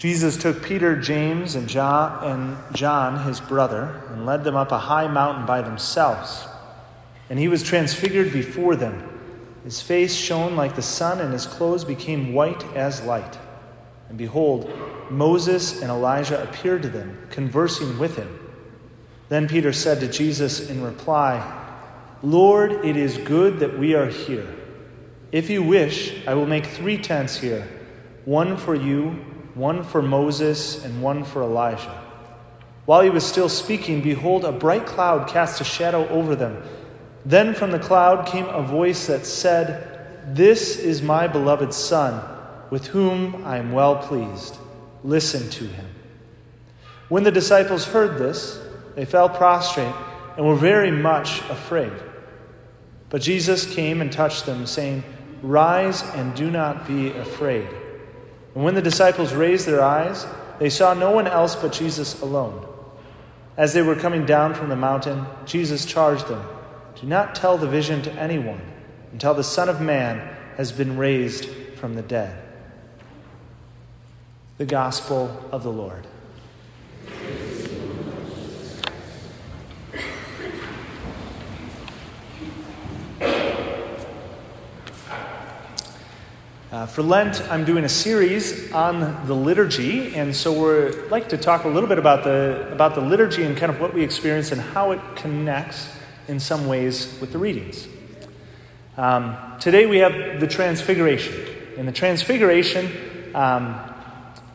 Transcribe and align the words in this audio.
Jesus 0.00 0.38
took 0.38 0.62
Peter, 0.62 0.96
James, 0.96 1.54
and 1.54 1.68
John, 1.68 2.24
and 2.24 2.74
John, 2.74 3.22
his 3.26 3.38
brother, 3.38 4.02
and 4.08 4.24
led 4.24 4.44
them 4.44 4.56
up 4.56 4.72
a 4.72 4.78
high 4.78 5.06
mountain 5.06 5.44
by 5.44 5.60
themselves. 5.60 6.48
And 7.28 7.38
he 7.38 7.48
was 7.48 7.62
transfigured 7.62 8.32
before 8.32 8.76
them. 8.76 9.06
His 9.62 9.82
face 9.82 10.14
shone 10.14 10.56
like 10.56 10.74
the 10.74 10.80
sun, 10.80 11.20
and 11.20 11.34
his 11.34 11.44
clothes 11.44 11.84
became 11.84 12.32
white 12.32 12.64
as 12.74 13.02
light. 13.02 13.36
And 14.08 14.16
behold, 14.16 14.72
Moses 15.10 15.82
and 15.82 15.90
Elijah 15.90 16.42
appeared 16.44 16.80
to 16.80 16.88
them, 16.88 17.18
conversing 17.28 17.98
with 17.98 18.16
him. 18.16 18.38
Then 19.28 19.48
Peter 19.48 19.70
said 19.70 20.00
to 20.00 20.08
Jesus 20.08 20.70
in 20.70 20.82
reply, 20.82 21.58
Lord, 22.22 22.86
it 22.86 22.96
is 22.96 23.18
good 23.18 23.58
that 23.58 23.78
we 23.78 23.94
are 23.94 24.08
here. 24.08 24.48
If 25.30 25.50
you 25.50 25.62
wish, 25.62 26.26
I 26.26 26.32
will 26.32 26.46
make 26.46 26.64
three 26.64 26.96
tents 26.96 27.36
here 27.36 27.68
one 28.24 28.56
for 28.56 28.74
you 28.74 29.26
one 29.54 29.82
for 29.82 30.02
Moses 30.02 30.84
and 30.84 31.02
one 31.02 31.24
for 31.24 31.42
Elijah. 31.42 31.98
While 32.86 33.02
he 33.02 33.10
was 33.10 33.24
still 33.24 33.48
speaking, 33.48 34.00
behold, 34.00 34.44
a 34.44 34.52
bright 34.52 34.86
cloud 34.86 35.28
cast 35.28 35.60
a 35.60 35.64
shadow 35.64 36.08
over 36.08 36.34
them. 36.34 36.62
Then 37.24 37.54
from 37.54 37.70
the 37.70 37.78
cloud 37.78 38.26
came 38.26 38.46
a 38.46 38.62
voice 38.62 39.06
that 39.06 39.26
said, 39.26 40.34
This 40.34 40.78
is 40.78 41.02
my 41.02 41.26
beloved 41.26 41.72
Son, 41.74 42.22
with 42.70 42.88
whom 42.88 43.44
I 43.44 43.58
am 43.58 43.72
well 43.72 43.96
pleased. 43.96 44.56
Listen 45.04 45.48
to 45.50 45.64
him. 45.66 45.86
When 47.08 47.24
the 47.24 47.30
disciples 47.30 47.86
heard 47.86 48.18
this, 48.18 48.60
they 48.94 49.04
fell 49.04 49.28
prostrate 49.28 49.94
and 50.36 50.46
were 50.46 50.56
very 50.56 50.90
much 50.90 51.40
afraid. 51.50 51.92
But 53.08 53.22
Jesus 53.22 53.72
came 53.74 54.00
and 54.00 54.12
touched 54.12 54.46
them, 54.46 54.66
saying, 54.66 55.04
Rise 55.42 56.02
and 56.14 56.34
do 56.34 56.50
not 56.50 56.86
be 56.86 57.10
afraid. 57.10 57.68
And 58.54 58.64
when 58.64 58.74
the 58.74 58.82
disciples 58.82 59.32
raised 59.32 59.66
their 59.66 59.82
eyes, 59.82 60.26
they 60.58 60.70
saw 60.70 60.94
no 60.94 61.10
one 61.10 61.26
else 61.26 61.56
but 61.56 61.72
Jesus 61.72 62.20
alone. 62.20 62.66
As 63.56 63.74
they 63.74 63.82
were 63.82 63.96
coming 63.96 64.26
down 64.26 64.54
from 64.54 64.68
the 64.68 64.76
mountain, 64.76 65.26
Jesus 65.44 65.84
charged 65.84 66.28
them 66.28 66.42
Do 67.00 67.06
not 67.06 67.34
tell 67.34 67.58
the 67.58 67.68
vision 67.68 68.02
to 68.02 68.12
anyone 68.12 68.60
until 69.12 69.34
the 69.34 69.44
Son 69.44 69.68
of 69.68 69.80
Man 69.80 70.36
has 70.56 70.72
been 70.72 70.96
raised 70.96 71.46
from 71.76 71.94
the 71.94 72.02
dead. 72.02 72.36
The 74.58 74.66
Gospel 74.66 75.48
of 75.50 75.62
the 75.62 75.72
Lord. 75.72 76.06
Uh, 86.70 86.86
for 86.86 87.02
Lent, 87.02 87.42
I'm 87.50 87.64
doing 87.64 87.82
a 87.82 87.88
series 87.88 88.70
on 88.70 89.26
the 89.26 89.34
liturgy, 89.34 90.14
and 90.14 90.36
so 90.36 90.52
we'd 90.52 91.10
like 91.10 91.30
to 91.30 91.36
talk 91.36 91.64
a 91.64 91.68
little 91.68 91.88
bit 91.88 91.98
about 91.98 92.22
the, 92.22 92.68
about 92.70 92.94
the 92.94 93.00
liturgy 93.00 93.42
and 93.42 93.56
kind 93.56 93.72
of 93.72 93.80
what 93.80 93.92
we 93.92 94.04
experience 94.04 94.52
and 94.52 94.60
how 94.60 94.92
it 94.92 95.00
connects 95.16 95.92
in 96.28 96.38
some 96.38 96.68
ways 96.68 97.18
with 97.20 97.32
the 97.32 97.38
readings. 97.38 97.88
Um, 98.96 99.36
today 99.58 99.86
we 99.86 99.98
have 99.98 100.38
the 100.38 100.46
Transfiguration, 100.46 101.34
and 101.76 101.88
the 101.88 101.92
Transfiguration 101.92 103.34
um, 103.34 103.74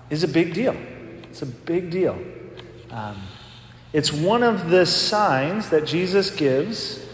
is 0.09 0.23
a 0.23 0.30
big 0.30 0.53
deal. 0.53 0.77
It's 1.23 1.41
a 1.41 1.45
big 1.45 1.91
deal. 1.91 2.17
Um, 2.91 3.17
it's 3.91 4.13
one 4.13 4.41
of 4.41 4.69
the 4.69 4.86
signs 4.86 5.69
that 5.71 5.86
Jesus 5.86 6.31
gives 6.31 7.05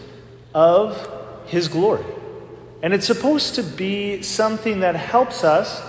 of 0.54 1.10
his 1.46 1.66
glory. 1.66 2.04
And 2.82 2.92
it's 2.92 3.06
supposed 3.06 3.54
to 3.54 3.62
be 3.62 4.22
something 4.22 4.80
that 4.80 4.96
helps 4.96 5.44
us 5.44 5.82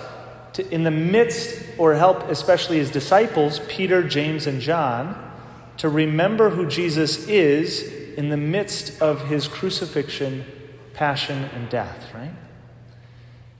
to, 0.53 0.69
in 0.71 0.83
the 0.83 0.91
midst, 0.91 1.65
or 1.79 1.95
help 1.95 2.29
especially 2.29 2.77
his 2.77 2.91
disciples, 2.91 3.59
Peter, 3.67 4.03
James, 4.03 4.45
and 4.45 4.61
John, 4.61 5.31
to 5.77 5.89
remember 5.89 6.51
who 6.51 6.67
Jesus 6.67 7.27
is 7.27 7.91
in 8.13 8.29
the 8.29 8.37
midst 8.37 9.01
of 9.01 9.27
his 9.27 9.47
crucifixion, 9.47 10.45
passion, 10.93 11.45
and 11.55 11.67
death, 11.69 12.13
right? 12.13 12.33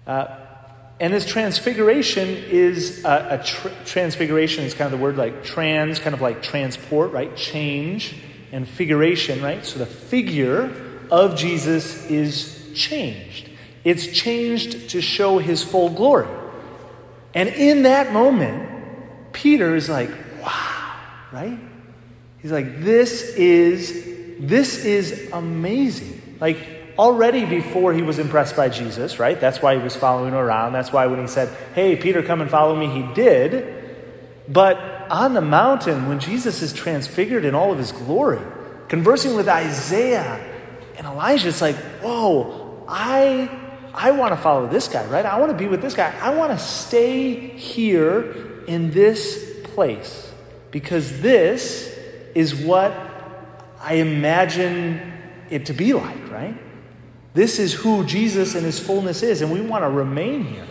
Uh, 0.06 0.40
and 1.00 1.12
this 1.12 1.26
transfiguration 1.26 2.28
is 2.30 3.04
a, 3.04 3.40
a 3.40 3.44
tr- 3.44 3.70
transfiguration 3.84 4.64
is 4.64 4.76
kind 4.76 4.94
of 4.94 4.98
the 4.98 5.04
word 5.04 5.18
like 5.18 5.44
trans, 5.44 5.98
kind 5.98 6.14
of 6.14 6.22
like 6.22 6.44
transport, 6.44 7.12
right? 7.12 7.36
Change 7.36 8.16
and 8.52 8.68
figuration, 8.68 9.42
right? 9.42 9.66
So 9.66 9.80
the 9.80 9.88
figure 9.88 10.72
of 11.10 11.36
Jesus 11.36 12.06
is 12.06 12.63
changed. 12.74 13.50
It's 13.84 14.08
changed 14.08 14.90
to 14.92 15.02
show 15.02 15.40
his 15.40 15.64
full 15.64 15.90
glory. 15.90 16.28
And 17.34 17.50
in 17.50 17.84
that 17.84 18.14
moment, 18.14 18.70
Peter 19.34 19.76
is 19.76 19.90
like, 19.90 20.10
wow, 20.42 21.00
right? 21.32 21.60
He's 22.40 22.52
like, 22.52 22.82
this 22.82 23.36
is, 23.36 24.38
this 24.40 24.86
is 24.86 25.32
amazing. 25.32 26.38
Like, 26.40 26.58
already 26.98 27.46
before 27.46 27.94
he 27.94 28.02
was 28.02 28.20
impressed 28.20 28.56
by 28.56 28.70
Jesus, 28.70 29.18
right? 29.20 29.40
That's 29.40 29.62
why 29.62 29.76
he 29.78 29.84
was 29.84 29.96
following 29.96 30.34
around. 30.34 30.74
That's 30.74 30.92
why 30.92 31.08
when 31.08 31.20
he 31.20 31.28
said, 31.28 31.50
hey, 31.74 31.96
Peter, 31.96 32.22
come 32.22 32.42
and 32.42 32.50
follow 32.50 32.76
me, 32.76 32.88
he 32.88 33.14
did. 33.14 33.82
But 34.48 34.78
on 35.10 35.34
the 35.34 35.42
mountain, 35.42 36.08
when 36.08 36.20
Jesus 36.20 36.62
is 36.62 36.74
transfigured 36.74 37.46
in 37.46 37.56
all 37.56 37.72
of 37.72 37.78
his 37.78 37.92
glory, 37.92 38.42
conversing 38.90 39.36
with 39.36 39.48
Isaiah 39.48 40.40
and 40.98 41.08
Elijah, 41.08 41.50
it's 41.50 41.62
like, 41.62 41.76
whoa, 42.02 42.63
I, 42.88 43.50
I 43.94 44.12
want 44.12 44.34
to 44.34 44.38
follow 44.38 44.68
this 44.68 44.88
guy, 44.88 45.06
right? 45.06 45.26
I 45.26 45.40
want 45.40 45.52
to 45.52 45.58
be 45.58 45.68
with 45.68 45.82
this 45.82 45.94
guy. 45.94 46.18
I 46.22 46.34
want 46.36 46.52
to 46.52 46.58
stay 46.58 47.50
here 47.50 48.64
in 48.68 48.92
this 48.92 49.62
place 49.64 50.32
because 50.72 51.22
this 51.22 51.98
is 52.34 52.56
what 52.56 52.94
I 53.80 53.96
imagine 53.96 55.14
it 55.50 55.68
to 55.68 55.74
be 55.74 55.94
like, 55.94 56.32
right? 56.32 56.58
This 57.34 57.60
is 57.60 57.74
who 57.74 58.06
Jesus 58.06 58.56
and 58.56 58.66
his 58.66 58.80
fullness 58.80 59.24
is, 59.24 59.42
and 59.42 59.52
we 59.52 59.62
want 59.62 59.84
to 59.84 59.90
remain 59.90 60.46
here. 60.46 60.68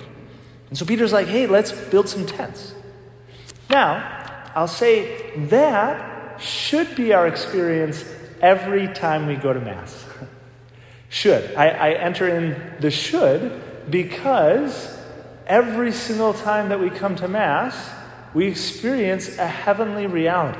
And 0.68 0.78
so 0.78 0.86
Peter's 0.86 1.12
like, 1.12 1.26
hey, 1.26 1.46
let's 1.46 1.72
build 1.72 2.08
some 2.08 2.26
tents. 2.26 2.74
Now, 3.68 4.50
I'll 4.54 4.68
say 4.68 5.36
that 5.48 6.40
should 6.40 6.94
be 6.96 7.12
our 7.12 7.26
experience 7.26 8.04
every 8.40 8.88
time 8.88 9.26
we 9.26 9.36
go 9.36 9.52
to 9.52 9.60
Mass. 9.60 10.04
Should. 11.12 11.54
I, 11.56 11.68
I 11.68 11.90
enter 11.90 12.26
in 12.26 12.80
the 12.80 12.90
should 12.90 13.90
because 13.90 14.98
every 15.46 15.92
single 15.92 16.32
time 16.32 16.70
that 16.70 16.80
we 16.80 16.88
come 16.88 17.16
to 17.16 17.28
Mass, 17.28 17.90
we 18.32 18.46
experience 18.46 19.36
a 19.36 19.46
heavenly 19.46 20.06
reality. 20.06 20.58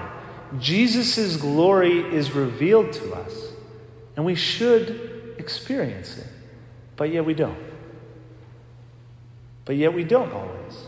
Jesus' 0.58 1.38
glory 1.38 2.00
is 2.00 2.32
revealed 2.32 2.92
to 2.92 3.14
us, 3.14 3.32
and 4.14 4.26
we 4.26 4.34
should 4.34 5.36
experience 5.38 6.18
it. 6.18 6.26
But 6.96 7.10
yet 7.10 7.24
we 7.24 7.32
don't. 7.32 7.56
But 9.64 9.76
yet 9.76 9.94
we 9.94 10.04
don't 10.04 10.34
always. 10.34 10.84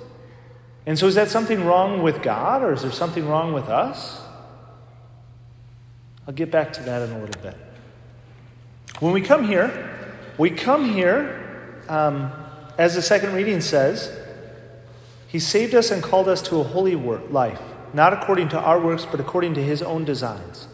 And 0.84 0.98
so, 0.98 1.06
is 1.06 1.14
that 1.14 1.30
something 1.30 1.64
wrong 1.64 2.02
with 2.02 2.20
God, 2.20 2.62
or 2.62 2.74
is 2.74 2.82
there 2.82 2.92
something 2.92 3.26
wrong 3.26 3.54
with 3.54 3.70
us? 3.70 4.20
I'll 6.28 6.34
get 6.34 6.50
back 6.50 6.74
to 6.74 6.82
that 6.82 7.08
in 7.08 7.16
a 7.16 7.18
little 7.18 7.42
bit. 7.42 7.63
When 9.00 9.12
we 9.12 9.22
come 9.22 9.44
here, 9.44 9.90
we 10.38 10.50
come 10.50 10.88
here, 10.88 11.82
um, 11.88 12.32
as 12.78 12.94
the 12.94 13.02
second 13.02 13.34
reading 13.34 13.60
says, 13.60 14.16
He 15.26 15.40
saved 15.40 15.74
us 15.74 15.90
and 15.90 16.00
called 16.00 16.28
us 16.28 16.40
to 16.42 16.60
a 16.60 16.62
holy 16.62 16.94
work, 16.94 17.28
life, 17.30 17.60
not 17.92 18.12
according 18.12 18.50
to 18.50 18.60
our 18.60 18.78
works, 18.78 19.04
but 19.04 19.18
according 19.18 19.54
to 19.54 19.62
His 19.62 19.82
own 19.82 20.04
designs. 20.04 20.68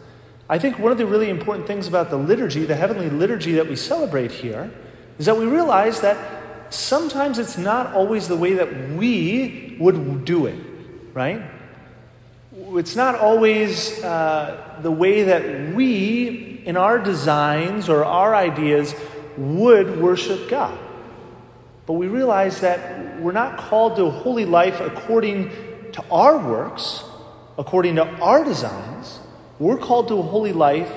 I 0.47 0.59
think 0.59 0.77
one 0.77 0.91
of 0.91 0.99
the 0.99 1.05
really 1.07 1.29
important 1.29 1.65
things 1.65 1.87
about 1.87 2.11
the 2.11 2.17
liturgy, 2.17 2.63
the 2.63 2.75
heavenly 2.75 3.09
liturgy 3.09 3.53
that 3.53 3.67
we 3.67 3.75
celebrate 3.75 4.31
here, 4.31 4.71
is 5.17 5.25
that 5.25 5.37
we 5.37 5.45
realize 5.45 6.01
that 6.01 6.17
sometimes 6.71 7.39
it's 7.39 7.57
not 7.57 7.93
always 7.93 8.27
the 8.27 8.37
way 8.37 8.53
that 8.53 8.89
we 8.91 9.77
would 9.79 10.25
do 10.25 10.45
it, 10.45 10.59
right? 11.13 11.41
It's 12.53 12.95
not 12.95 13.15
always 13.15 14.03
uh, 14.03 14.77
the 14.83 14.91
way 14.91 15.23
that 15.23 15.73
we 15.73 16.50
in 16.65 16.77
our 16.77 16.99
designs 16.99 17.89
or 17.89 18.05
our 18.05 18.35
ideas 18.35 18.95
would 19.37 19.99
worship 19.99 20.49
God. 20.49 20.77
But 21.85 21.93
we 21.93 22.07
realize 22.07 22.61
that 22.61 23.19
we're 23.21 23.31
not 23.31 23.57
called 23.57 23.95
to 23.97 24.05
a 24.05 24.11
holy 24.11 24.45
life 24.45 24.79
according 24.79 25.49
to 25.93 26.03
our 26.09 26.37
works, 26.37 27.03
according 27.57 27.95
to 27.95 28.05
our 28.05 28.43
designs. 28.43 29.19
We're 29.59 29.77
called 29.77 30.07
to 30.09 30.17
a 30.17 30.21
holy 30.21 30.53
life 30.53 30.91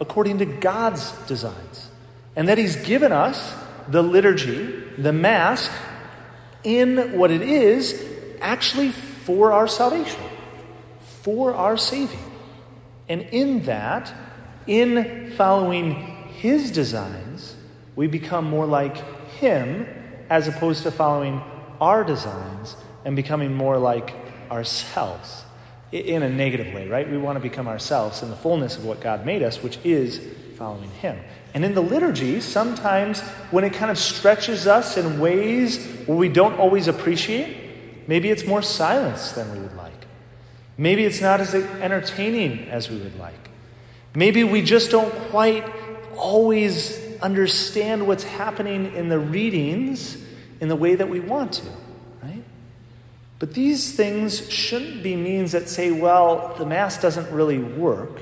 according 0.00 0.38
to 0.38 0.44
God's 0.46 1.12
designs. 1.26 1.90
And 2.34 2.48
that 2.48 2.58
He's 2.58 2.76
given 2.76 3.12
us 3.12 3.54
the 3.88 4.02
liturgy, 4.02 4.82
the 4.96 5.12
Mass, 5.12 5.70
in 6.64 7.18
what 7.18 7.30
it 7.30 7.42
is 7.42 8.02
actually 8.40 8.90
for 8.90 9.52
our 9.52 9.68
salvation, 9.68 10.20
for 11.22 11.54
our 11.54 11.76
saving. 11.76 12.18
And 13.08 13.22
in 13.22 13.64
that, 13.64 14.12
in 14.66 15.32
following 15.36 15.94
His 16.38 16.70
designs, 16.70 17.56
we 17.96 18.06
become 18.06 18.44
more 18.44 18.66
like 18.66 18.96
Him 19.32 19.86
as 20.28 20.48
opposed 20.48 20.82
to 20.84 20.90
following 20.90 21.42
our 21.80 22.04
designs 22.04 22.76
and 23.04 23.16
becoming 23.16 23.54
more 23.54 23.78
like 23.78 24.14
ourselves 24.50 25.44
in 25.92 26.22
a 26.22 26.28
negative 26.28 26.72
way, 26.72 26.88
right? 26.88 27.10
We 27.10 27.18
want 27.18 27.36
to 27.36 27.40
become 27.40 27.66
ourselves 27.66 28.22
in 28.22 28.30
the 28.30 28.36
fullness 28.36 28.76
of 28.76 28.84
what 28.84 29.00
God 29.00 29.26
made 29.26 29.42
us, 29.42 29.62
which 29.62 29.78
is 29.84 30.20
following 30.56 30.90
Him. 30.90 31.18
And 31.52 31.64
in 31.64 31.74
the 31.74 31.80
liturgy, 31.80 32.40
sometimes 32.40 33.20
when 33.50 33.64
it 33.64 33.72
kind 33.72 33.90
of 33.90 33.98
stretches 33.98 34.66
us 34.66 34.96
in 34.96 35.18
ways 35.18 35.84
where 36.06 36.16
we 36.16 36.28
don't 36.28 36.58
always 36.58 36.86
appreciate, 36.86 37.56
maybe 38.06 38.30
it's 38.30 38.46
more 38.46 38.62
silence 38.62 39.32
than 39.32 39.50
we 39.52 39.58
would 39.58 39.76
like. 39.76 39.92
Maybe 40.78 41.04
it's 41.04 41.20
not 41.20 41.40
as 41.40 41.54
entertaining 41.54 42.68
as 42.68 42.88
we 42.88 42.98
would 42.98 43.18
like. 43.18 43.49
Maybe 44.14 44.44
we 44.44 44.62
just 44.62 44.90
don't 44.90 45.12
quite 45.30 45.64
always 46.16 46.98
understand 47.22 48.06
what's 48.06 48.24
happening 48.24 48.94
in 48.94 49.08
the 49.08 49.18
readings 49.18 50.16
in 50.60 50.68
the 50.68 50.76
way 50.76 50.94
that 50.94 51.08
we 51.08 51.20
want 51.20 51.54
to, 51.54 51.66
right? 52.22 52.42
But 53.38 53.54
these 53.54 53.94
things 53.94 54.50
shouldn't 54.50 55.02
be 55.02 55.16
means 55.16 55.52
that 55.52 55.68
say, 55.68 55.90
well, 55.90 56.54
the 56.58 56.66
Mass 56.66 57.00
doesn't 57.00 57.30
really 57.32 57.58
work. 57.58 58.20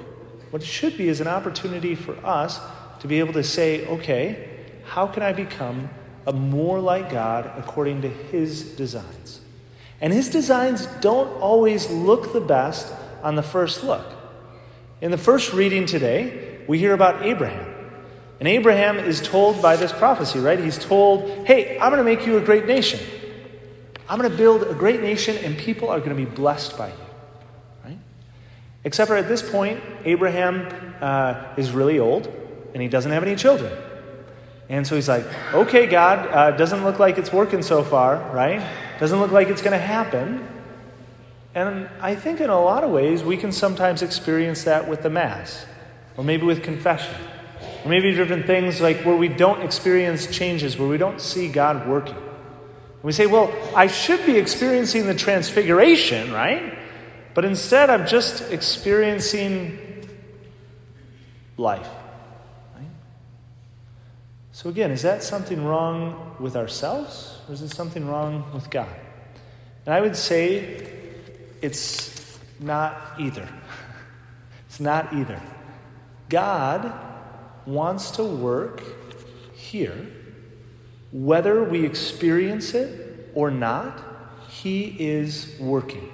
What 0.51 0.63
it 0.63 0.67
should 0.67 0.97
be 0.97 1.09
is 1.09 1.21
an 1.21 1.27
opportunity 1.27 1.95
for 1.95 2.17
us 2.25 2.61
to 3.01 3.09
be 3.09 3.19
able 3.19 3.33
to 3.35 3.45
say, 3.45 3.87
okay, 3.87 4.49
how 4.85 5.07
can 5.07 5.23
I 5.23 5.33
become 5.33 5.91
a 6.27 6.33
more 6.33 6.81
like 6.81 7.11
God 7.11 7.51
according 7.57 8.03
to 8.03 8.09
His 8.09 8.63
designs? 8.77 9.41
And 10.01 10.13
His 10.13 10.29
designs 10.29 10.87
don't 11.01 11.29
always 11.41 11.91
look 11.91 12.33
the 12.33 12.41
best 12.41 12.93
on 13.23 13.35
the 13.35 13.43
first 13.43 13.83
look. 13.83 14.18
In 15.01 15.11
the 15.13 15.19
first 15.19 15.53
reading 15.53 15.87
today, 15.87 16.59
we 16.67 16.79
hear 16.79 16.93
about 16.93 17.23
Abraham. 17.23 17.75
And 18.41 18.49
Abraham 18.49 18.99
is 18.99 19.21
told 19.21 19.63
by 19.63 19.77
this 19.77 19.93
prophecy, 19.93 20.39
right? 20.39 20.59
He's 20.59 20.79
told, 20.79 21.47
hey, 21.47 21.79
I'm 21.79 21.93
going 21.93 22.05
to 22.05 22.05
make 22.05 22.27
you 22.27 22.37
a 22.37 22.41
great 22.41 22.67
nation. 22.67 23.01
I'm 24.09 24.19
going 24.19 24.31
to 24.31 24.37
build 24.37 24.63
a 24.65 24.75
great 24.75 25.01
nation, 25.01 25.37
and 25.39 25.57
people 25.57 25.89
are 25.89 25.99
going 25.99 26.17
to 26.17 26.17
be 26.17 26.25
blessed 26.25 26.77
by 26.77 26.89
you. 26.89 26.95
Right? 27.85 27.99
Except 28.85 29.09
for 29.09 29.17
at 29.17 29.29
this 29.29 29.49
point, 29.49 29.81
Abraham 30.05 30.95
uh, 31.01 31.55
is 31.57 31.71
really 31.71 31.99
old, 31.99 32.27
and 32.73 32.83
he 32.83 32.89
doesn't 32.89 33.13
have 33.13 33.23
any 33.23 33.37
children. 33.37 33.73
And 34.69 34.87
so 34.87 34.95
he's 34.97 35.09
like, 35.09 35.25
okay, 35.55 35.87
God, 35.87 36.29
uh, 36.29 36.51
doesn't 36.57 36.85
look 36.85 36.99
like 36.99 37.19
it's 37.19 37.33
working 37.33 37.63
so 37.63 37.83
far, 37.83 38.17
right? 38.33 38.67
Doesn't 38.99 39.19
look 39.19 39.31
like 39.31 39.49
it's 39.49 39.63
going 39.63 39.79
to 39.79 39.85
happen. 39.85 40.47
And 41.59 41.89
I 42.01 42.15
think 42.15 42.41
in 42.41 42.51
a 42.51 42.61
lot 42.61 42.85
of 42.85 42.91
ways, 42.91 43.25
we 43.25 43.37
can 43.37 43.51
sometimes 43.51 44.01
experience 44.01 44.63
that 44.63 44.89
with 44.89 45.03
the 45.03 45.11
Mass, 45.11 45.67
or 46.17 46.23
maybe 46.23 46.47
with 46.47 46.63
confession, 46.63 47.17
or 47.85 47.89
maybe 47.89 48.13
different 48.15 48.47
things 48.47 48.81
like 48.81 49.05
where 49.05 49.17
we 49.17 49.27
don't 49.27 49.63
experience 49.63 50.29
changes, 50.29 50.79
where 50.79 50.89
we 50.89 50.99
don't 50.99 51.21
see 51.21 51.49
God 51.49 51.89
working. 51.89 52.15
And 52.15 53.03
we 53.03 53.11
say, 53.11 53.27
well, 53.27 53.53
I 53.75 53.89
should 53.89 54.25
be 54.25 54.37
experiencing 54.37 55.07
the 55.07 55.17
transfiguration, 55.17 56.31
right? 56.33 56.79
But 57.35 57.45
instead, 57.45 57.91
I'm 57.91 58.07
just 58.07 58.53
experiencing 58.53 60.07
life. 61.57 61.89
So, 64.53 64.69
again, 64.69 64.93
is 64.93 65.03
that 65.03 65.25
something 65.25 65.65
wrong 65.65 66.37
with 66.39 66.55
ourselves, 66.55 67.41
or 67.49 67.55
is 67.55 67.63
it 67.63 67.71
something 67.71 68.07
wrong 68.07 68.45
with 68.55 68.71
God? 68.71 68.95
And 69.87 69.95
I 69.95 70.01
would 70.01 70.17
say 70.17 70.98
it's 71.63 72.39
not 72.61 73.15
either. 73.19 73.49
It's 74.67 74.81
not 74.81 75.13
either. 75.13 75.41
God 76.29 76.93
wants 77.67 78.13
to 78.13 78.25
work 78.25 78.83
here, 79.55 80.07
whether 81.13 81.63
we 81.65 81.85
experience 81.85 82.75
it 82.75 83.31
or 83.35 83.51
not, 83.51 84.03
He 84.49 84.97
is 84.99 85.55
working. 85.59 86.11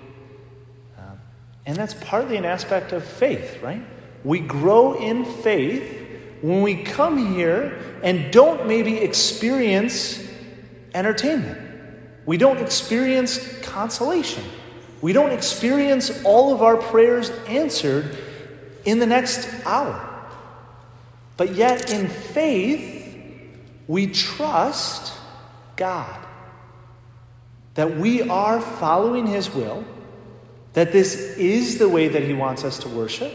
Um, 0.99 1.20
and 1.67 1.76
that's 1.76 1.94
partly 1.94 2.37
an 2.37 2.44
aspect 2.44 2.93
of 2.93 3.05
faith, 3.05 3.62
right? 3.62 3.82
We 4.25 4.40
grow 4.40 4.94
in 4.94 5.25
faith 5.25 6.00
when 6.43 6.62
we 6.62 6.82
come 6.82 7.35
here 7.35 7.79
and 8.02 8.32
don't 8.32 8.67
maybe 8.67 8.99
experience 8.99 10.23
entertainment. 10.94 11.61
We 12.26 12.37
don't 12.37 12.58
experience 12.58 13.58
consolation. 13.61 14.44
We 15.05 15.12
don't 15.12 15.33
experience 15.33 16.25
all 16.25 16.55
of 16.55 16.62
our 16.62 16.79
prayers 16.79 17.29
answered 17.47 18.17
in 18.87 19.01
the 19.01 19.06
next 19.06 19.47
hour. 19.67 20.01
But 21.37 21.55
yet, 21.55 21.93
in 21.93 22.09
faith, 22.09 23.15
we 23.87 24.06
trust 24.06 25.12
God 25.77 26.25
that 27.75 27.99
we 27.99 28.23
are 28.23 28.62
following 28.62 29.27
His 29.27 29.55
will, 29.55 29.85
that 30.73 30.93
this 30.93 31.37
is 31.37 31.77
the 31.77 31.91
way 31.91 32.09
that 32.09 32.23
He 32.23 32.33
wants 32.33 32.65
us 32.65 32.79
to 32.79 32.89
worship, 32.89 33.31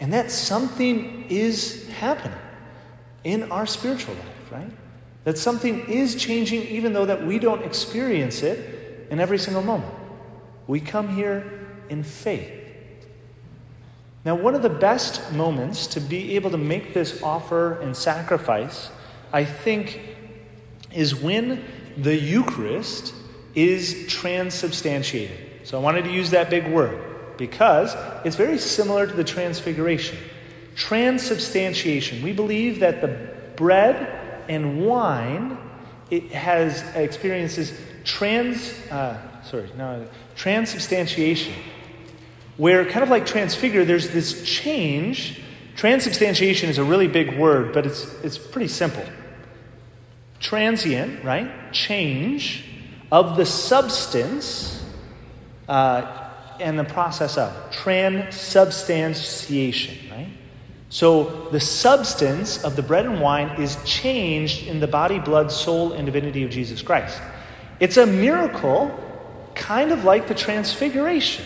and 0.00 0.12
that 0.12 0.30
something 0.30 1.24
is 1.30 1.88
happening 1.92 2.38
in 3.24 3.50
our 3.50 3.64
spiritual 3.64 4.12
life, 4.16 4.52
right? 4.52 4.70
That 5.24 5.38
something 5.38 5.88
is 5.88 6.14
changing 6.14 6.60
even 6.64 6.92
though 6.92 7.06
that 7.06 7.26
we 7.26 7.38
don't 7.38 7.62
experience 7.62 8.42
it 8.42 9.08
in 9.10 9.18
every 9.18 9.38
single 9.38 9.62
moment. 9.62 10.03
We 10.66 10.80
come 10.80 11.14
here 11.14 11.68
in 11.88 12.02
faith. 12.02 12.52
Now, 14.24 14.34
one 14.34 14.54
of 14.54 14.62
the 14.62 14.70
best 14.70 15.32
moments 15.32 15.86
to 15.88 16.00
be 16.00 16.36
able 16.36 16.50
to 16.50 16.56
make 16.56 16.94
this 16.94 17.22
offer 17.22 17.78
and 17.80 17.94
sacrifice, 17.94 18.90
I 19.32 19.44
think, 19.44 20.00
is 20.92 21.14
when 21.14 21.62
the 21.96 22.16
Eucharist 22.16 23.14
is 23.54 24.06
transubstantiated. 24.08 25.66
So 25.66 25.78
I 25.78 25.82
wanted 25.82 26.04
to 26.04 26.10
use 26.10 26.30
that 26.30 26.48
big 26.48 26.66
word 26.68 27.36
because 27.36 27.94
it's 28.24 28.36
very 28.36 28.58
similar 28.58 29.06
to 29.06 29.12
the 29.12 29.24
transfiguration. 29.24 30.18
Transubstantiation. 30.74 32.22
We 32.22 32.32
believe 32.32 32.80
that 32.80 33.00
the 33.00 33.30
bread 33.56 34.44
and 34.48 34.84
wine 34.84 35.58
it 36.10 36.32
has 36.32 36.82
experiences 36.94 37.78
trans 38.04 38.74
uh, 38.90 39.18
sorry 39.44 39.70
no 39.76 40.06
transubstantiation, 40.36 41.52
where 42.56 42.84
kind 42.84 43.02
of 43.02 43.10
like 43.10 43.26
transfigure, 43.26 43.84
there's 43.84 44.10
this 44.10 44.44
change. 44.44 45.40
Transubstantiation 45.76 46.70
is 46.70 46.78
a 46.78 46.84
really 46.84 47.08
big 47.08 47.36
word, 47.36 47.72
but 47.72 47.84
it's, 47.86 48.04
it's 48.22 48.38
pretty 48.38 48.68
simple. 48.68 49.04
Transient, 50.40 51.24
right? 51.24 51.72
Change 51.72 52.64
of 53.10 53.36
the 53.36 53.46
substance 53.46 54.84
uh, 55.68 56.30
and 56.60 56.78
the 56.78 56.84
process 56.84 57.36
of 57.36 57.52
transubstantiation, 57.72 60.10
right? 60.10 60.28
So 60.90 61.48
the 61.50 61.58
substance 61.58 62.62
of 62.62 62.76
the 62.76 62.82
bread 62.82 63.06
and 63.06 63.20
wine 63.20 63.60
is 63.60 63.76
changed 63.84 64.68
in 64.68 64.78
the 64.78 64.86
body, 64.86 65.18
blood, 65.18 65.50
soul, 65.50 65.92
and 65.92 66.06
divinity 66.06 66.44
of 66.44 66.50
Jesus 66.50 66.82
Christ. 66.82 67.20
It's 67.80 67.96
a 67.96 68.06
miracle 68.06 68.96
kind 69.54 69.92
of 69.92 70.04
like 70.04 70.28
the 70.28 70.34
transfiguration. 70.34 71.44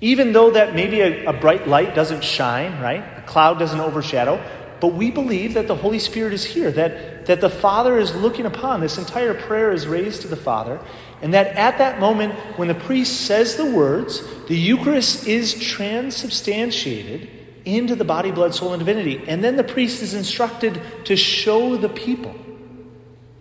Even 0.00 0.32
though 0.32 0.52
that 0.52 0.74
maybe 0.74 1.00
a, 1.00 1.26
a, 1.26 1.32
bright 1.32 1.66
light 1.66 1.94
doesn't 1.94 2.22
shine, 2.22 2.80
right? 2.80 3.02
A 3.18 3.22
cloud 3.26 3.58
doesn't 3.58 3.80
overshadow, 3.80 4.42
but 4.80 4.94
we 4.94 5.10
believe 5.10 5.54
that 5.54 5.66
the 5.66 5.74
Holy 5.74 5.98
Spirit 5.98 6.32
is 6.32 6.44
here, 6.44 6.70
that, 6.70 7.26
that 7.26 7.40
the 7.40 7.50
Father 7.50 7.98
is 7.98 8.14
looking 8.14 8.46
upon. 8.46 8.80
This 8.80 8.96
entire 8.96 9.34
prayer 9.34 9.72
is 9.72 9.88
raised 9.88 10.22
to 10.22 10.28
the 10.28 10.36
Father, 10.36 10.80
and 11.20 11.34
that 11.34 11.48
at 11.56 11.78
that 11.78 11.98
moment, 11.98 12.34
when 12.56 12.68
the 12.68 12.74
priest 12.74 13.22
says 13.22 13.56
the 13.56 13.66
words, 13.66 14.22
the 14.46 14.56
Eucharist 14.56 15.26
is 15.26 15.54
transubstantiated 15.54 17.28
into 17.64 17.96
the 17.96 18.04
body, 18.04 18.30
blood, 18.30 18.54
soul, 18.54 18.72
and 18.72 18.78
divinity. 18.78 19.22
And 19.26 19.42
then 19.42 19.56
the 19.56 19.64
priest 19.64 20.00
is 20.02 20.14
instructed 20.14 20.80
to 21.04 21.16
show 21.16 21.76
the 21.76 21.88
people 21.88 22.34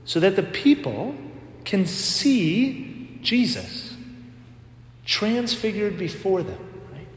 so 0.05 0.19
that 0.19 0.35
the 0.35 0.43
people 0.43 1.15
can 1.65 1.85
see 1.85 2.96
Jesus, 3.21 3.95
transfigured 5.05 5.97
before 5.97 6.43
them. 6.43 6.59
Right? 6.91 7.07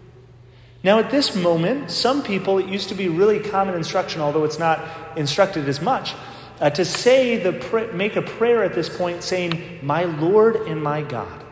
Now, 0.82 0.98
at 0.98 1.10
this 1.10 1.34
moment, 1.34 1.90
some 1.90 2.22
people, 2.22 2.58
it 2.58 2.66
used 2.66 2.88
to 2.88 2.94
be 2.94 3.08
really 3.08 3.40
common 3.40 3.74
instruction, 3.74 4.20
although 4.20 4.44
it's 4.44 4.58
not 4.58 4.80
instructed 5.16 5.68
as 5.68 5.80
much, 5.80 6.14
uh, 6.60 6.70
to 6.70 6.84
say 6.84 7.36
the 7.42 7.90
make 7.94 8.16
a 8.16 8.22
prayer 8.22 8.62
at 8.64 8.74
this 8.74 8.88
point 8.88 9.22
saying, 9.22 9.80
"My 9.82 10.04
Lord 10.04 10.56
and 10.56 10.82
my 10.82 11.02
God, 11.02 11.44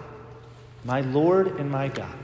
my 0.84 1.00
Lord 1.00 1.58
and 1.58 1.70
my 1.70 1.88
God." 1.88 2.14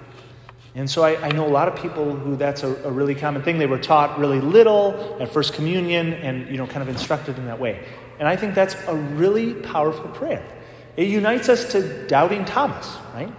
And 0.77 0.91
so 0.91 1.05
I, 1.05 1.29
I 1.29 1.31
know 1.31 1.47
a 1.47 1.49
lot 1.49 1.69
of 1.69 1.77
people 1.77 2.17
who 2.17 2.35
that's 2.35 2.65
a, 2.65 2.75
a, 2.85 2.91
really 2.91 3.15
common 3.15 3.43
thing. 3.43 3.59
They 3.59 3.67
were 3.67 3.79
taught 3.79 4.19
really 4.19 4.41
little 4.41 5.17
at 5.21 5.33
First 5.33 5.55
Communion 5.55 6.15
and, 6.15 6.49
you 6.51 6.57
know, 6.57 6.67
kind 6.67 6.83
of 6.83 6.89
instructed 6.89 7.39
in 7.39 7.47
that 7.47 7.61
way. 7.61 7.87
And 8.19 8.27
I 8.27 8.35
think 8.35 8.55
that's 8.55 8.75
a 8.89 8.95
really 8.95 9.55
powerful 9.55 10.09
prayer. 10.11 10.45
It 10.97 11.09
unites 11.09 11.49
us 11.49 11.73
to 11.73 12.07
doubting 12.07 12.45
Thomas, 12.45 12.97
right? 13.15 13.33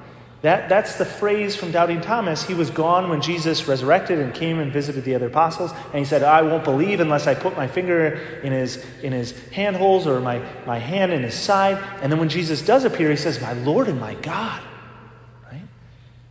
That, 0.46 0.70
that's 0.70 1.00
the 1.00 1.06
phrase 1.06 1.56
from 1.56 1.72
Doubting 1.72 2.02
Thomas. 2.02 2.46
He 2.46 2.54
was 2.54 2.70
gone 2.70 3.10
when 3.10 3.20
Jesus 3.20 3.68
resurrected 3.68 4.20
and 4.20 4.32
came 4.32 4.60
and 4.60 4.72
visited 4.72 5.04
the 5.04 5.16
other 5.16 5.26
apostles. 5.26 5.72
And 5.72 5.96
he 5.96 6.06
said, 6.06 6.22
I 6.22 6.44
won't 6.44 6.64
believe 6.64 7.00
unless 7.00 7.26
I 7.26 7.34
put 7.34 7.58
my 7.58 7.68
finger 7.68 8.40
in 8.44 8.52
his, 8.52 8.86
in 9.02 9.12
his 9.12 9.34
handholes 9.52 10.06
or 10.06 10.20
my, 10.20 10.40
my 10.68 10.78
hand 10.78 11.12
in 11.12 11.24
his 11.24 11.34
side. 11.34 11.84
And 12.04 12.12
then 12.12 12.20
when 12.20 12.30
Jesus 12.30 12.62
does 12.62 12.84
appear, 12.84 13.10
he 13.10 13.16
says, 13.16 13.42
My 13.42 13.54
Lord 13.54 13.88
and 13.88 14.00
my 14.00 14.14
God. 14.14 14.62
Right? 15.52 15.64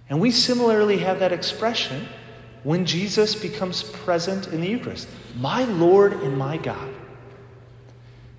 And 0.08 0.20
we 0.20 0.30
similarly 0.30 0.98
have 0.98 1.18
that 1.18 1.32
expression 1.32 2.06
when 2.62 2.86
Jesus 2.86 3.34
becomes 3.34 3.82
present 3.82 4.46
in 4.46 4.60
the 4.60 4.68
Eucharist 4.68 5.08
my 5.36 5.64
Lord 5.64 6.12
and 6.12 6.38
my 6.38 6.56
God. 6.56 6.94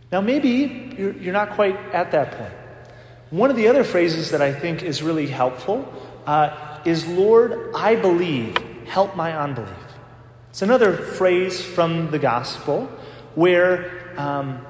Now, 0.09 0.21
maybe 0.21 0.95
you're, 0.97 1.11
you're 1.17 1.33
not 1.33 1.49
quite 1.49 1.75
at 1.93 2.11
that 2.11 2.31
point. 2.31 2.53
One 3.35 3.49
of 3.49 3.57
the 3.57 3.67
other 3.67 3.83
phrases 3.83 4.31
that 4.31 4.41
I 4.41 4.53
think 4.53 4.81
is 4.81 5.03
really 5.03 5.27
helpful 5.27 5.91
uh, 6.25 6.79
is 6.85 7.05
Lord, 7.05 7.69
I 7.75 7.97
believe, 7.97 8.55
help 8.85 9.17
my 9.17 9.37
unbelief. 9.37 9.75
It's 10.51 10.61
another 10.61 10.95
phrase 10.95 11.61
from 11.61 12.11
the 12.11 12.17
gospel 12.17 12.85
where, 13.33 14.17
um, 14.17 14.65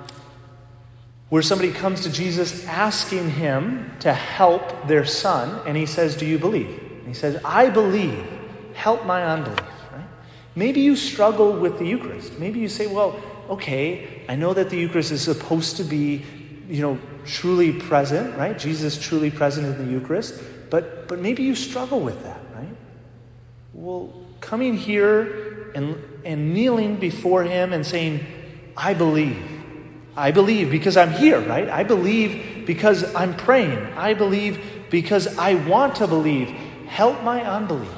where 1.29 1.43
somebody 1.43 1.73
comes 1.73 2.01
to 2.01 2.11
Jesus 2.11 2.65
asking 2.65 3.29
him 3.29 3.91
to 3.99 4.11
help 4.11 4.87
their 4.87 5.05
son, 5.05 5.61
and 5.67 5.77
he 5.77 5.85
says, 5.85 6.17
Do 6.17 6.25
you 6.25 6.39
believe? 6.39 6.81
And 6.97 7.07
he 7.07 7.13
says, 7.13 7.39
I 7.45 7.69
believe, 7.69 8.25
help 8.73 9.05
my 9.05 9.23
unbelief. 9.23 9.59
Right? 9.93 10.07
Maybe 10.55 10.81
you 10.81 10.95
struggle 10.95 11.55
with 11.55 11.77
the 11.77 11.85
Eucharist. 11.85 12.39
Maybe 12.39 12.61
you 12.61 12.69
say, 12.69 12.87
Well, 12.87 13.21
okay, 13.47 14.23
I 14.27 14.35
know 14.35 14.55
that 14.55 14.71
the 14.71 14.77
Eucharist 14.77 15.11
is 15.11 15.21
supposed 15.21 15.77
to 15.77 15.83
be, 15.83 16.25
you 16.69 16.81
know, 16.81 16.99
truly 17.25 17.73
present, 17.73 18.37
right? 18.37 18.57
Jesus 18.57 18.99
truly 18.99 19.31
present 19.31 19.67
in 19.67 19.85
the 19.85 19.91
Eucharist, 19.91 20.41
but, 20.69 21.07
but 21.07 21.19
maybe 21.19 21.43
you 21.43 21.55
struggle 21.55 21.99
with 21.99 22.21
that, 22.23 22.39
right? 22.55 22.75
Well, 23.73 24.13
coming 24.39 24.77
here 24.77 25.71
and, 25.75 26.01
and 26.23 26.53
kneeling 26.53 26.97
before 26.97 27.43
Him 27.43 27.73
and 27.73 27.85
saying, 27.85 28.25
I 28.77 28.93
believe. 28.93 29.51
I 30.17 30.31
believe 30.31 30.71
because 30.71 30.97
I'm 30.97 31.11
here, 31.11 31.39
right? 31.41 31.69
I 31.69 31.83
believe 31.83 32.65
because 32.65 33.13
I'm 33.15 33.35
praying. 33.35 33.77
I 33.95 34.13
believe 34.13 34.85
because 34.89 35.37
I 35.37 35.55
want 35.55 35.95
to 35.95 36.07
believe. 36.07 36.49
Help 36.87 37.21
my 37.23 37.41
unbelief. 37.41 37.89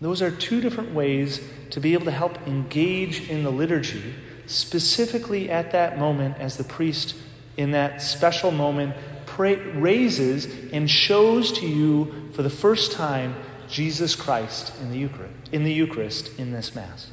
Those 0.00 0.22
are 0.22 0.30
two 0.30 0.60
different 0.60 0.92
ways 0.92 1.40
to 1.70 1.80
be 1.80 1.94
able 1.94 2.04
to 2.04 2.10
help 2.10 2.46
engage 2.46 3.28
in 3.28 3.42
the 3.42 3.50
liturgy, 3.50 4.14
specifically 4.46 5.50
at 5.50 5.72
that 5.72 5.98
moment 5.98 6.38
as 6.38 6.56
the 6.56 6.64
priest, 6.64 7.14
in 7.56 7.70
that 7.72 8.02
special 8.02 8.50
moment, 8.50 8.94
pray, 9.26 9.56
raises 9.56 10.46
and 10.72 10.90
shows 10.90 11.52
to 11.52 11.66
you 11.66 12.30
for 12.32 12.42
the 12.42 12.50
first 12.50 12.92
time 12.92 13.34
Jesus 13.68 14.14
Christ 14.14 14.72
in 14.80 14.90
the 14.90 14.98
Eucharist, 14.98 15.34
in 15.52 15.64
the 15.64 15.72
Eucharist 15.72 16.38
in 16.38 16.52
this 16.52 16.74
Mass. 16.74 17.10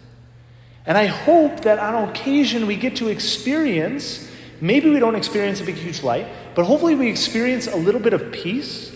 And 0.86 0.98
I 0.98 1.06
hope 1.06 1.62
that 1.62 1.80
on 1.80 2.10
occasion 2.10 2.68
we 2.68 2.76
get 2.76 2.96
to 2.98 3.08
experience, 3.08 4.30
maybe 4.60 4.90
we 4.90 5.00
don't 5.00 5.16
experience 5.16 5.62
a 5.62 5.64
big, 5.64 5.76
huge 5.76 6.02
light, 6.02 6.28
but 6.56 6.66
hopefully 6.66 6.96
we 6.96 7.08
experience 7.10 7.68
a 7.68 7.78
little 7.78 8.02
bit 8.02 8.14
of 8.14 8.32
peace 8.32 8.92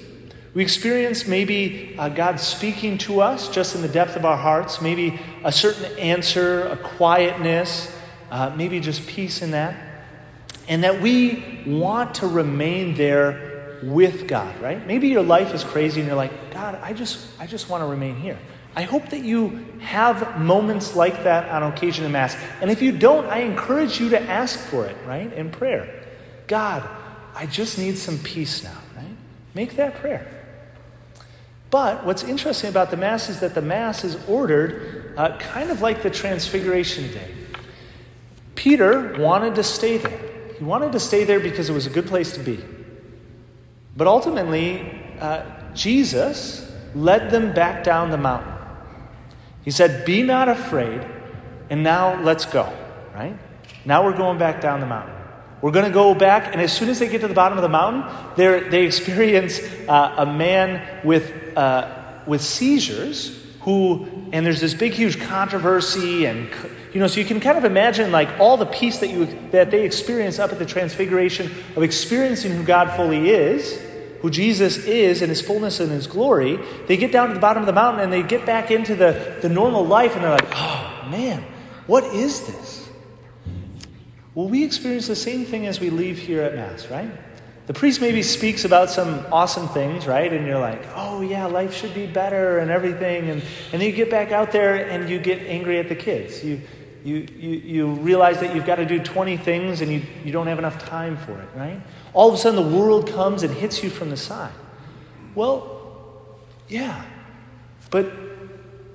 we 0.55 0.63
experience 0.63 1.27
maybe 1.27 1.95
uh, 1.99 2.07
God 2.07 2.39
speaking 2.39 2.97
to 2.99 3.19
us 3.19 3.49
just 3.49 3.75
in 3.75 3.81
the 3.81 3.89
depth 3.89 4.15
of 4.15 4.23
our 4.23 4.37
hearts, 4.37 4.81
maybe 4.81 5.19
a 5.43 5.51
certain 5.51 5.83
answer, 5.99 6.65
a 6.67 6.77
quietness, 6.77 7.93
uh, 8.31 8.53
maybe 8.55 8.79
just 8.79 9.07
peace 9.07 9.41
in 9.41 9.51
that. 9.51 9.75
And 10.67 10.83
that 10.83 11.01
we 11.01 11.63
want 11.65 12.15
to 12.15 12.27
remain 12.27 12.95
there 12.95 13.79
with 13.83 14.27
God, 14.27 14.59
right? 14.61 14.85
Maybe 14.85 15.09
your 15.09 15.23
life 15.23 15.53
is 15.53 15.63
crazy 15.63 16.01
and 16.01 16.07
you're 16.07 16.17
like, 16.17 16.51
God, 16.51 16.79
I 16.81 16.93
just, 16.93 17.27
I 17.39 17.45
just 17.45 17.69
want 17.69 17.81
to 17.81 17.87
remain 17.87 18.15
here. 18.15 18.39
I 18.75 18.81
hope 18.81 19.09
that 19.09 19.23
you 19.23 19.65
have 19.79 20.39
moments 20.39 20.95
like 20.95 21.23
that 21.23 21.49
on 21.49 21.71
occasion 21.71 22.03
in 22.03 22.11
Mass. 22.11 22.35
And 22.61 22.69
if 22.69 22.81
you 22.81 22.91
don't, 22.91 23.25
I 23.27 23.39
encourage 23.39 23.99
you 23.99 24.09
to 24.09 24.21
ask 24.21 24.59
for 24.59 24.85
it, 24.85 24.97
right? 25.05 25.31
In 25.31 25.49
prayer. 25.49 26.03
God, 26.47 26.87
I 27.33 27.45
just 27.45 27.77
need 27.77 27.97
some 27.97 28.17
peace 28.19 28.63
now, 28.63 28.77
right? 28.95 29.15
Make 29.53 29.75
that 29.77 29.95
prayer. 29.95 30.27
But 31.69 32.05
what's 32.05 32.23
interesting 32.23 32.69
about 32.69 32.91
the 32.91 32.97
Mass 32.97 33.29
is 33.29 33.39
that 33.39 33.53
the 33.53 33.61
Mass 33.61 34.03
is 34.03 34.17
ordered 34.27 35.13
uh, 35.17 35.37
kind 35.37 35.71
of 35.71 35.81
like 35.81 36.03
the 36.03 36.09
Transfiguration 36.09 37.11
Day. 37.11 37.34
Peter 38.65 39.13
wanted 39.19 39.53
to 39.53 39.61
stay 39.61 39.97
there. 39.97 40.19
He 40.57 40.63
wanted 40.63 40.91
to 40.93 40.99
stay 40.99 41.23
there 41.23 41.39
because 41.39 41.69
it 41.69 41.73
was 41.73 41.85
a 41.85 41.89
good 41.91 42.07
place 42.07 42.31
to 42.31 42.39
be. 42.39 42.59
But 43.95 44.07
ultimately, 44.07 45.03
uh, 45.19 45.45
Jesus 45.75 46.67
led 46.95 47.29
them 47.29 47.53
back 47.53 47.83
down 47.83 48.09
the 48.09 48.17
mountain. 48.17 48.51
He 49.63 49.69
said, 49.69 50.03
Be 50.03 50.23
not 50.23 50.49
afraid, 50.49 51.05
and 51.69 51.83
now 51.83 52.19
let's 52.23 52.45
go, 52.45 52.73
right? 53.13 53.37
Now 53.85 54.03
we're 54.03 54.17
going 54.17 54.39
back 54.39 54.61
down 54.61 54.79
the 54.79 54.87
mountain. 54.87 55.13
We're 55.61 55.69
going 55.69 55.85
to 55.85 55.93
go 55.93 56.15
back, 56.15 56.51
and 56.51 56.59
as 56.59 56.73
soon 56.73 56.89
as 56.89 56.97
they 56.97 57.07
get 57.07 57.21
to 57.21 57.27
the 57.27 57.35
bottom 57.35 57.59
of 57.59 57.61
the 57.61 57.69
mountain, 57.69 58.01
they 58.35 58.83
experience 58.83 59.59
uh, 59.87 60.15
a 60.17 60.25
man 60.25 61.05
with, 61.05 61.55
uh, 61.55 62.23
with 62.25 62.41
seizures 62.41 63.45
who, 63.59 64.07
and 64.31 64.43
there's 64.43 64.61
this 64.61 64.73
big, 64.73 64.93
huge 64.93 65.21
controversy, 65.21 66.25
and 66.25 66.49
you 66.95 67.01
know, 67.01 67.07
so 67.07 67.19
you 67.19 67.25
can 67.25 67.41
kind 67.41 67.57
of 67.57 67.65
imagine 67.65 68.13
like 68.13 68.39
all 68.39 68.55
the 68.55 68.65
peace 68.65 68.99
that 68.99 69.09
you 69.09 69.25
that 69.51 69.69
they 69.69 69.83
experience 69.83 70.39
up 70.39 70.53
at 70.53 70.59
the 70.59 70.65
Transfiguration 70.65 71.51
of 71.75 71.83
experiencing 71.83 72.53
who 72.53 72.63
God 72.63 72.95
fully 72.95 73.31
is, 73.31 73.77
who 74.21 74.29
Jesus 74.29 74.77
is 74.85 75.21
in 75.21 75.27
His 75.27 75.41
fullness 75.41 75.81
and 75.81 75.91
His 75.91 76.07
glory. 76.07 76.57
They 76.87 76.95
get 76.95 77.11
down 77.11 77.27
to 77.27 77.33
the 77.33 77.41
bottom 77.41 77.63
of 77.63 77.67
the 77.67 77.73
mountain 77.73 78.01
and 78.01 78.13
they 78.13 78.23
get 78.23 78.45
back 78.45 78.71
into 78.71 78.95
the, 78.95 79.39
the 79.41 79.49
normal 79.49 79.85
life, 79.85 80.15
and 80.15 80.23
they're 80.23 80.31
like, 80.31 80.47
oh 80.53 81.07
man, 81.11 81.43
what 81.85 82.05
is 82.05 82.47
this? 82.47 82.89
Well, 84.33 84.47
we 84.47 84.63
experience 84.63 85.07
the 85.07 85.17
same 85.17 85.43
thing 85.43 85.67
as 85.67 85.81
we 85.81 85.89
leave 85.89 86.17
here 86.17 86.43
at 86.43 86.55
Mass, 86.55 86.89
right? 86.89 87.11
The 87.67 87.73
priest 87.73 87.99
maybe 87.99 88.21
speaks 88.21 88.63
about 88.63 88.89
some 88.89 89.25
awesome 89.31 89.67
things, 89.67 90.05
right? 90.05 90.31
And 90.31 90.45
you're 90.45 90.59
like, 90.59 90.81
oh, 90.93 91.21
yeah, 91.21 91.47
life 91.47 91.73
should 91.73 91.95
be 91.95 92.05
better 92.05 92.59
and 92.59 92.69
everything. 92.69 93.29
And, 93.31 93.41
and 93.71 93.81
then 93.81 93.89
you 93.89 93.91
get 93.91 94.11
back 94.11 94.31
out 94.31 94.51
there 94.51 94.75
and 94.87 95.09
you 95.09 95.17
get 95.17 95.39
angry 95.39 95.79
at 95.79 95.89
the 95.89 95.95
kids. 95.95 96.43
You, 96.43 96.61
you, 97.05 97.27
you, 97.37 97.49
you 97.51 97.87
realize 97.87 98.39
that 98.39 98.55
you've 98.55 98.65
got 98.65 98.77
to 98.77 98.85
do 98.85 98.99
20 98.99 99.37
things 99.37 99.81
and 99.81 99.91
you, 99.91 100.01
you 100.23 100.31
don't 100.31 100.47
have 100.47 100.57
enough 100.57 100.83
time 100.85 101.17
for 101.17 101.39
it, 101.39 101.47
right? 101.55 101.79
All 102.13 102.29
of 102.29 102.33
a 102.33 102.37
sudden, 102.37 102.55
the 102.71 102.75
world 102.75 103.07
comes 103.07 103.43
and 103.43 103.53
hits 103.53 103.83
you 103.83 103.91
from 103.91 104.09
the 104.09 104.17
side. 104.17 104.53
Well, 105.35 106.39
yeah. 106.67 107.05
But 107.91 108.11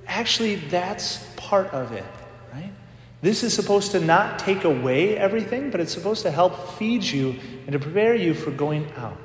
actually, 0.05 0.55
that's 0.55 1.25
part 1.37 1.67
of 1.67 1.93
it. 1.93 2.03
Right? 2.53 2.73
This 3.21 3.43
is 3.43 3.53
supposed 3.53 3.91
to 3.91 4.01
not 4.01 4.39
take 4.39 4.65
away 4.65 5.17
everything, 5.17 5.71
but 5.71 5.79
it's 5.79 5.93
supposed 5.93 6.23
to 6.23 6.31
help 6.31 6.73
feed 6.73 7.03
you 7.03 7.39
and 7.65 7.71
to 7.71 7.79
prepare 7.79 8.13
you 8.13 8.33
for 8.33 8.51
going 8.51 8.91
out. 8.97 9.21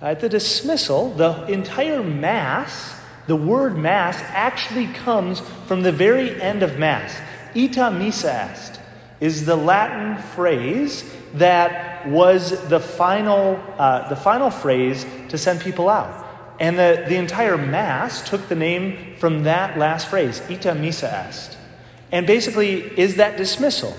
Uh, 0.00 0.06
at 0.06 0.20
the 0.20 0.30
dismissal, 0.30 1.10
the 1.10 1.44
entire 1.48 2.02
Mass, 2.02 2.98
the 3.26 3.36
word 3.36 3.76
Mass, 3.76 4.18
actually 4.28 4.86
comes 4.86 5.40
from 5.66 5.82
the 5.82 5.92
very 5.92 6.40
end 6.40 6.62
of 6.62 6.78
Mass. 6.78 7.14
Ite 7.56 7.90
missa 7.92 8.50
est 8.50 8.80
is 9.20 9.46
the 9.46 9.56
Latin 9.56 10.18
phrase 10.18 11.10
that 11.34 12.06
was 12.06 12.68
the 12.68 12.80
final, 12.80 13.58
uh, 13.78 14.08
the 14.08 14.16
final 14.16 14.50
phrase 14.50 15.06
to 15.30 15.38
send 15.38 15.60
people 15.60 15.88
out. 15.88 16.24
And 16.60 16.78
the, 16.78 17.04
the 17.08 17.16
entire 17.16 17.56
Mass 17.56 18.28
took 18.28 18.48
the 18.48 18.54
name 18.54 19.14
from 19.18 19.44
that 19.44 19.78
last 19.78 20.08
phrase, 20.08 20.40
ita 20.50 20.74
missa 20.74 21.10
est. 21.28 21.56
And 22.12 22.26
basically, 22.26 22.82
is 22.98 23.16
that 23.16 23.36
dismissal? 23.36 23.96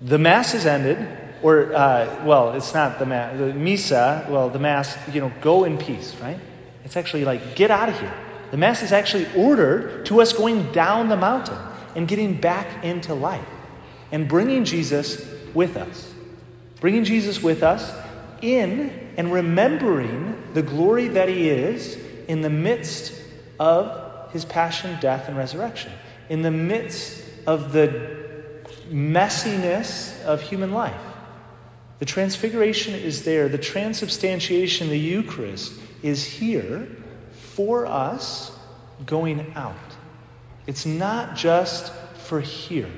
The 0.00 0.18
Mass 0.18 0.54
is 0.54 0.64
ended, 0.64 1.06
or, 1.42 1.74
uh, 1.74 2.24
well, 2.24 2.52
it's 2.52 2.72
not 2.72 2.98
the 2.98 3.06
Mass, 3.06 3.36
the 3.36 3.52
Misa, 3.52 4.28
well, 4.28 4.48
the 4.48 4.58
Mass, 4.58 4.96
you 5.12 5.20
know, 5.20 5.32
go 5.40 5.64
in 5.64 5.76
peace, 5.76 6.14
right? 6.16 6.38
It's 6.84 6.96
actually 6.96 7.24
like, 7.24 7.56
get 7.56 7.70
out 7.70 7.88
of 7.88 7.98
here. 7.98 8.14
The 8.50 8.56
Mass 8.56 8.82
is 8.82 8.92
actually 8.92 9.26
ordered 9.36 10.06
to 10.06 10.20
us 10.20 10.32
going 10.32 10.72
down 10.72 11.08
the 11.08 11.16
mountain 11.16 11.58
and 11.94 12.08
getting 12.08 12.40
back 12.40 12.84
into 12.84 13.14
life 13.14 13.46
and 14.12 14.28
bringing 14.28 14.64
Jesus 14.64 15.26
with 15.54 15.76
us. 15.76 16.12
Bringing 16.80 17.04
Jesus 17.04 17.42
with 17.42 17.62
us 17.62 17.94
in 18.42 18.90
and 19.16 19.32
remembering 19.32 20.42
the 20.54 20.62
glory 20.62 21.08
that 21.08 21.28
He 21.28 21.48
is 21.48 21.98
in 22.28 22.42
the 22.42 22.50
midst 22.50 23.20
of 23.58 24.32
His 24.32 24.44
passion, 24.44 24.98
death, 25.00 25.28
and 25.28 25.36
resurrection 25.36 25.92
in 26.28 26.42
the 26.42 26.50
midst 26.50 27.22
of 27.46 27.72
the 27.72 28.16
messiness 28.90 30.22
of 30.24 30.40
human 30.42 30.72
life. 30.72 31.00
The 31.98 32.04
transfiguration 32.04 32.94
is 32.94 33.24
there, 33.24 33.48
the 33.48 33.58
transubstantiation, 33.58 34.88
the 34.88 34.98
Eucharist, 34.98 35.72
is 36.02 36.24
here 36.24 36.88
for 37.30 37.86
us 37.86 38.56
going 39.06 39.52
out. 39.54 39.74
It's 40.66 40.86
not 40.86 41.36
just 41.36 41.92
for 41.92 42.40
here. 42.40 42.90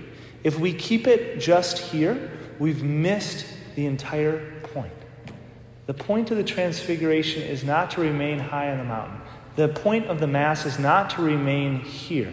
If 0.44 0.58
we 0.58 0.72
keep 0.72 1.06
it 1.06 1.40
just 1.40 1.78
here, 1.78 2.30
we've 2.58 2.82
missed 2.82 3.46
the 3.74 3.86
entire 3.86 4.60
point. 4.62 4.92
The 5.86 5.94
point 5.94 6.30
of 6.30 6.36
the 6.36 6.44
transfiguration 6.44 7.42
is 7.42 7.64
not 7.64 7.92
to 7.92 8.00
remain 8.00 8.38
high 8.38 8.70
on 8.70 8.78
the 8.78 8.84
mountain. 8.84 9.20
The 9.56 9.68
point 9.68 10.06
of 10.06 10.20
the 10.20 10.26
Mass 10.26 10.66
is 10.66 10.78
not 10.78 11.10
to 11.10 11.22
remain 11.22 11.80
here. 11.80 12.32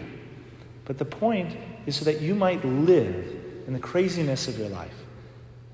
But 0.84 0.98
the 0.98 1.04
point 1.04 1.56
is 1.86 1.96
so 1.96 2.04
that 2.04 2.20
you 2.20 2.34
might 2.34 2.64
live 2.64 3.40
in 3.66 3.72
the 3.72 3.78
craziness 3.78 4.48
of 4.48 4.58
your 4.58 4.68
life. 4.68 4.94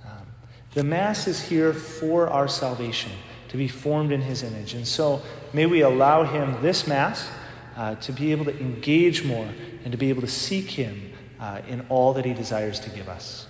Um, 0.04 0.26
the 0.74 0.84
Mass 0.84 1.26
is 1.26 1.42
here 1.42 1.72
for 1.72 2.28
our 2.28 2.48
salvation, 2.48 3.12
to 3.48 3.56
be 3.56 3.66
formed 3.66 4.12
in 4.12 4.20
His 4.20 4.42
image. 4.42 4.74
And 4.74 4.86
so 4.86 5.22
may 5.52 5.66
we 5.66 5.80
allow 5.80 6.22
Him 6.24 6.60
this 6.62 6.86
Mass 6.86 7.28
uh, 7.76 7.94
to 7.96 8.12
be 8.12 8.32
able 8.32 8.44
to 8.44 8.58
engage 8.60 9.24
more 9.24 9.48
and 9.84 9.92
to 9.92 9.98
be 9.98 10.08
able 10.08 10.22
to 10.22 10.28
seek 10.28 10.70
Him 10.70 11.12
uh, 11.38 11.60
in 11.68 11.86
all 11.88 12.12
that 12.14 12.24
He 12.24 12.34
desires 12.34 12.80
to 12.80 12.90
give 12.90 13.08
us. 13.08 13.46